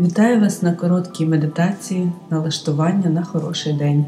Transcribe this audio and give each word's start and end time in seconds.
Вітаю 0.00 0.40
вас 0.40 0.62
на 0.62 0.72
короткій 0.72 1.26
медитації 1.26 2.12
налаштування 2.30 3.10
на 3.10 3.22
хороший 3.22 3.72
день. 3.72 4.04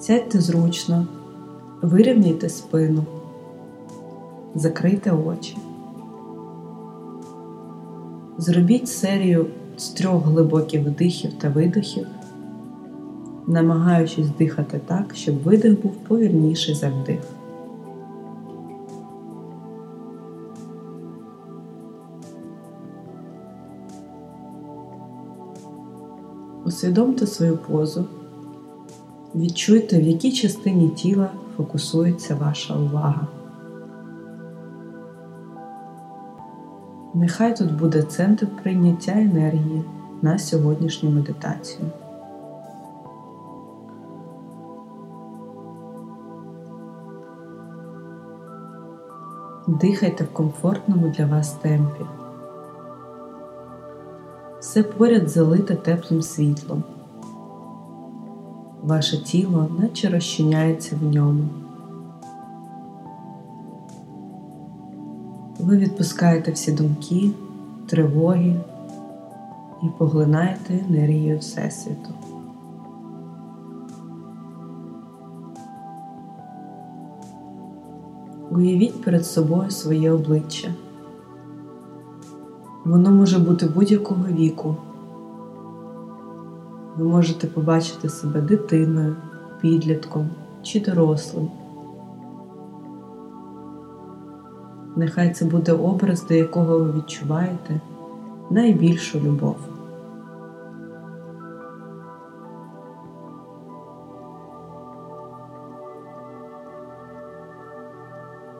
Сядьте 0.00 0.40
зручно, 0.40 1.06
вирівняйте 1.82 2.48
спину, 2.48 3.04
закрийте 4.54 5.10
очі. 5.10 5.56
Зробіть 8.38 8.88
серію 8.88 9.46
з 9.76 9.88
трьох 9.88 10.26
глибоких 10.26 10.86
вдихів 10.86 11.32
та 11.32 11.48
видихів, 11.48 12.06
намагаючись 13.46 14.28
дихати 14.38 14.80
так, 14.86 15.14
щоб 15.14 15.42
видих 15.42 15.82
був 15.82 15.92
повільніший 15.92 16.74
за 16.74 16.88
вдих. 16.88 17.20
Усвідомте 26.66 27.26
свою 27.26 27.56
позу, 27.56 28.04
відчуйте, 29.34 29.98
в 29.98 30.02
якій 30.02 30.32
частині 30.32 30.88
тіла 30.88 31.30
фокусується 31.56 32.34
ваша 32.34 32.76
увага. 32.76 33.26
Нехай 37.14 37.56
тут 37.56 37.78
буде 37.78 38.02
центр 38.02 38.46
прийняття 38.62 39.12
енергії 39.12 39.84
на 40.22 40.38
сьогоднішню 40.38 41.10
медитацію. 41.10 41.86
Дихайте 49.68 50.24
в 50.24 50.32
комфортному 50.32 51.08
для 51.08 51.26
вас 51.26 51.52
темпі 51.52 52.04
все 54.64 54.82
поряд 54.82 55.28
залите 55.28 55.74
теплим 55.74 56.22
світлом. 56.22 56.84
Ваше 58.82 59.24
тіло 59.24 59.68
наче 59.78 60.08
розчиняється 60.08 60.96
в 60.96 61.14
ньому. 61.14 61.48
Ви 65.60 65.76
відпускаєте 65.76 66.52
всі 66.52 66.72
думки, 66.72 67.30
тривоги 67.86 68.56
і 69.82 69.86
поглинаєте 69.98 70.80
енергію 70.88 71.38
Всесвіту. 71.38 72.10
Уявіть 78.50 79.04
перед 79.04 79.26
собою 79.26 79.70
своє 79.70 80.12
обличчя. 80.12 80.68
Воно 82.84 83.10
може 83.10 83.38
бути 83.38 83.66
будь-якого 83.66 84.24
віку. 84.24 84.76
Ви 86.96 87.04
можете 87.04 87.46
побачити 87.46 88.08
себе 88.08 88.40
дитиною, 88.40 89.16
підлітком 89.60 90.30
чи 90.62 90.80
дорослим. 90.80 91.50
Нехай 94.96 95.34
це 95.34 95.44
буде 95.44 95.72
образ, 95.72 96.26
до 96.26 96.34
якого 96.34 96.78
ви 96.78 96.92
відчуваєте 96.92 97.80
найбільшу 98.50 99.20
любов. 99.20 99.56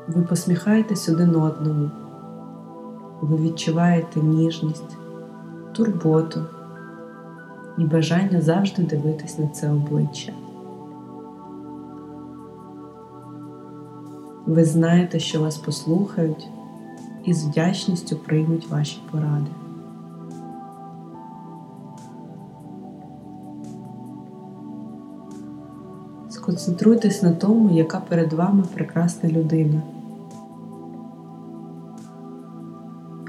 Ви 0.09 0.23
посміхаєтесь 0.23 1.09
один 1.09 1.37
одному 1.37 1.91
ви 3.21 3.37
відчуваєте 3.37 4.21
ніжність, 4.21 4.97
турботу 5.73 6.41
і 7.79 7.85
бажання 7.85 8.41
завжди 8.41 8.83
дивитись 8.83 9.39
на 9.39 9.49
це 9.49 9.71
обличчя. 9.71 10.33
Ви 14.47 14.65
знаєте, 14.65 15.19
що 15.19 15.41
вас 15.41 15.57
послухають 15.57 16.49
і 17.25 17.35
з 17.35 17.45
вдячністю 17.45 18.17
приймуть 18.17 18.69
ваші 18.71 19.01
поради. 19.11 19.51
Сконцентруйтесь 26.31 27.23
на 27.23 27.33
тому, 27.33 27.71
яка 27.77 28.01
перед 28.01 28.33
вами 28.33 28.65
прекрасна 28.75 29.31
людина. 29.31 29.83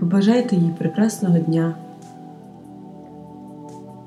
Побажайте 0.05 0.55
їй 0.55 0.69
прекрасного 0.77 1.39
дня. 1.39 1.75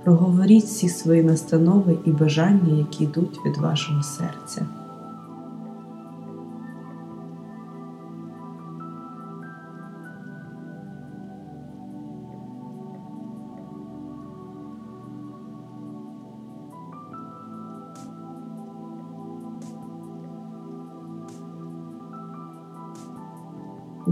Проговоріть 0.05 0.65
всі 0.65 0.89
свої 0.89 1.23
настанови 1.23 1.99
і 2.05 2.11
бажання, 2.11 2.79
які 2.79 3.05
йдуть 3.05 3.39
від 3.47 3.57
вашого 3.57 4.03
серця. 4.03 4.67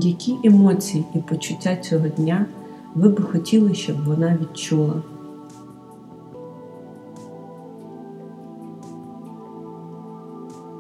Які 0.01 0.37
емоції 0.45 1.05
і 1.15 1.19
почуття 1.19 1.77
цього 1.77 2.09
дня 2.09 2.47
ви 2.95 3.09
би 3.09 3.23
хотіли, 3.23 3.75
щоб 3.75 4.05
вона 4.05 4.39
відчула? 4.41 5.03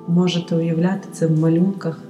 Можете 0.08 0.56
уявляти 0.56 1.08
це 1.12 1.26
в 1.26 1.40
малюнках 1.40 2.00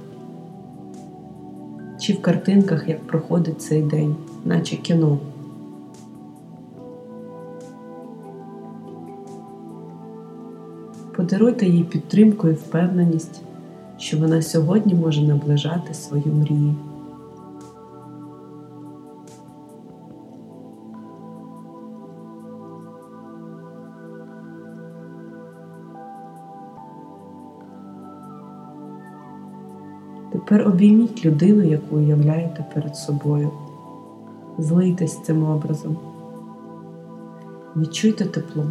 чи 1.99 2.13
в 2.13 2.21
картинках, 2.21 2.89
як 2.89 3.07
проходить 3.07 3.61
цей 3.61 3.81
день, 3.81 4.15
наче 4.45 4.75
кіно. 4.75 5.17
Подаруйте 11.15 11.65
їй 11.65 11.83
підтримку 11.83 12.47
і 12.47 12.53
впевненість, 12.53 13.41
що 13.97 14.17
вона 14.17 14.41
сьогодні 14.41 14.93
може 14.93 15.21
наближати 15.21 15.93
свою 15.93 16.33
мрію. 16.33 16.75
Тепер 30.37 30.67
обійміть 30.67 31.25
людину, 31.25 31.63
яку 31.63 31.95
уявляєте 31.95 32.65
перед 32.73 32.95
собою. 32.95 33.51
Злийтесь 34.57 35.23
цим 35.23 35.43
образом. 35.43 35.97
Відчуйте 37.75 38.25
тепло. 38.25 38.65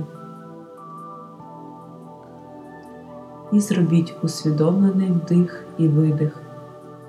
І 3.53 3.61
зробіть 3.61 4.15
усвідомлений 4.23 5.11
вдих 5.13 5.65
і 5.79 5.89
видих, 5.89 6.43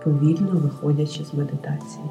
повільно 0.03 0.51
виходячи 0.51 1.25
з 1.25 1.33
медитації. 1.33 2.05